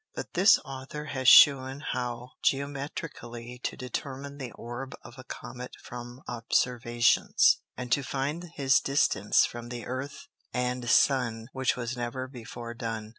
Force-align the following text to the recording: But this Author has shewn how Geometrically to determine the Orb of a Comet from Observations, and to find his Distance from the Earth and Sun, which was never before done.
But 0.15 0.33
this 0.33 0.57
Author 0.65 1.05
has 1.05 1.27
shewn 1.27 1.81
how 1.91 2.29
Geometrically 2.43 3.59
to 3.61 3.77
determine 3.77 4.39
the 4.39 4.51
Orb 4.53 4.95
of 5.03 5.19
a 5.19 5.23
Comet 5.23 5.75
from 5.79 6.23
Observations, 6.27 7.59
and 7.77 7.91
to 7.91 8.01
find 8.01 8.45
his 8.55 8.79
Distance 8.79 9.45
from 9.45 9.69
the 9.69 9.85
Earth 9.85 10.27
and 10.55 10.89
Sun, 10.89 11.49
which 11.53 11.75
was 11.75 11.95
never 11.95 12.27
before 12.27 12.73
done. 12.73 13.09